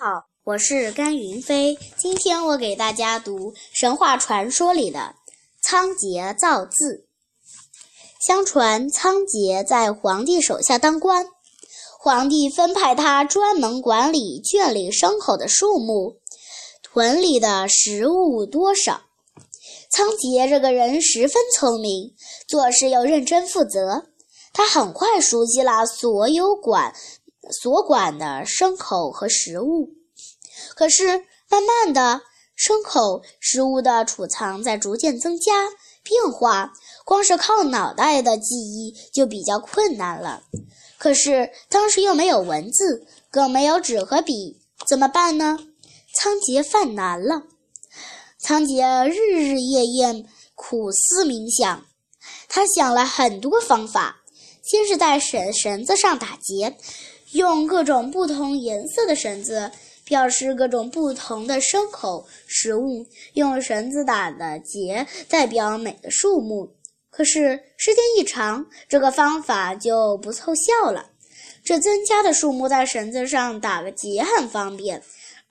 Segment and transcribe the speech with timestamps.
[0.00, 1.76] 好，我是甘云飞。
[1.96, 5.16] 今天我给大家读神话传说里的
[5.60, 7.08] 仓颉造字。
[8.24, 11.26] 相传仓颉在皇帝手下当官，
[11.98, 16.20] 皇帝分派他专门管理圈里牲口的数目，
[16.80, 19.00] 屯里的食物多少。
[19.90, 22.14] 仓颉这个人十分聪明，
[22.46, 24.06] 做事又认真负责，
[24.52, 26.94] 他很快熟悉了所有管。
[27.50, 29.90] 所管的牲口和食物，
[30.74, 31.06] 可是
[31.48, 32.22] 慢慢的，
[32.56, 35.68] 牲口、食物的储藏在逐渐增加
[36.02, 36.72] 变化，
[37.04, 40.42] 光是靠脑袋的记忆就比较困难了。
[40.98, 45.58] 可是当时又没有文字，更没有纸和笔，怎么办呢？
[46.14, 47.44] 仓颉犯难了。
[48.38, 50.24] 仓颉日日夜夜
[50.54, 51.86] 苦思冥想，
[52.48, 54.22] 他想了很多方法，
[54.62, 56.76] 先是在绳绳子上打结。
[57.32, 59.70] 用各种不同颜色的绳子
[60.04, 66.74] 表示各种不同的牲口、食物，用绳子打的结代表每个数目。
[67.10, 71.10] 可是时间一长，这个方法就不凑效了。
[71.64, 75.02] 这增加的数目在绳子上打个结很方便，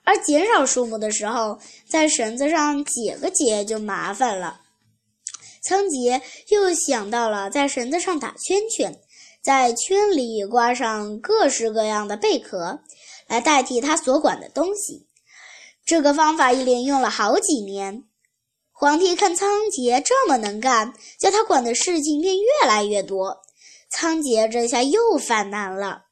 [0.02, 1.58] 而减少数目的时候，
[1.88, 4.62] 在绳子上解个结就麻烦了。
[5.62, 8.98] 仓颉又想到了在绳子上打圈圈。
[9.42, 12.80] 在圈里挂上各式各样的贝壳，
[13.26, 15.06] 来代替他所管的东西。
[15.86, 18.04] 这个方法一连用了好几年。
[18.72, 23.38] 皇帝看仓颉这么能干，叫他管的事情便越来越多。
[23.90, 26.02] 仓颉这下又犯难了。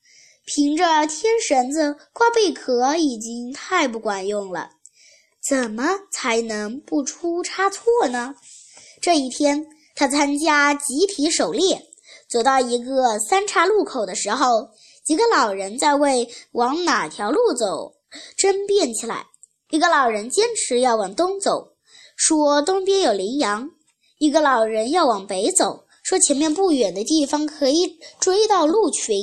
[0.47, 4.71] 凭着天绳子挂贝壳已经太不管用了，
[5.47, 8.35] 怎么才能不出差错呢？
[9.03, 11.83] 这一天，他参加集体狩猎。
[12.29, 14.69] 走到一个三岔路口的时候，
[15.05, 17.95] 几个老人在为往哪条路走
[18.37, 19.27] 争辩起来。
[19.71, 21.73] 一个老人坚持要往东走，
[22.17, 23.69] 说东边有羚羊；
[24.19, 29.17] 一个老人要往北走，说前面不远的地方可以追到鹿群；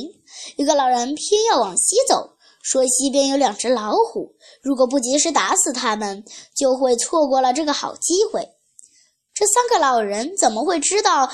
[0.57, 6.23] 一个老人偏要往西走，说西边有两只老虎，如果不及时打死它们，
[6.55, 8.47] 就会错过了这个好机会。
[9.33, 11.31] 这三个老人怎么会知道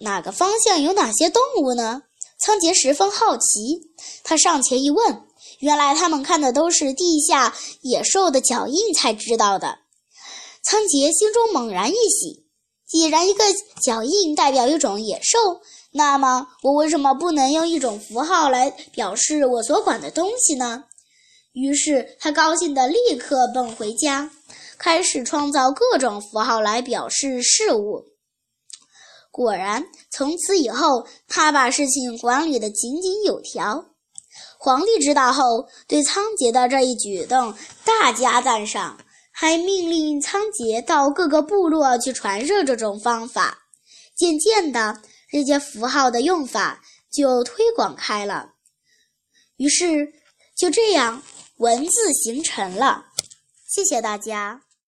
[0.00, 2.02] 哪个方向有哪些动物呢？
[2.38, 3.90] 仓颉十分好奇，
[4.22, 5.22] 他上前一问，
[5.60, 9.78] 原来他们看的都是地下野兽的脚印才知道的。
[10.62, 12.46] 仓颉心中猛然一喜，
[12.88, 13.44] 既然一个
[13.82, 15.60] 脚印代表一种野兽，
[15.92, 20.84] 那么我为什么不能用一种符号来表示我所管的东西呢？
[21.52, 24.30] 于是他高兴地立刻奔回家。
[24.78, 28.04] 开始创造各种符号来表示事物。
[29.30, 33.84] 果然，从此以后，他把事情管理得井井有条。
[34.58, 37.54] 皇帝知道后，对仓颉的这一举动
[37.84, 38.98] 大加赞赏，
[39.32, 43.58] 还命令仓颉到各个部落去传授这种方法。
[44.16, 46.80] 渐渐的，这些符号的用法
[47.12, 48.50] 就推广开了。
[49.56, 50.12] 于是，
[50.56, 51.20] 就这样，
[51.56, 53.06] 文字形成了。
[53.74, 54.73] 谢谢大家。